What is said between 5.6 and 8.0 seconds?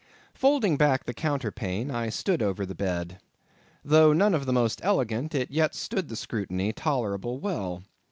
stood the scrutiny tolerably well.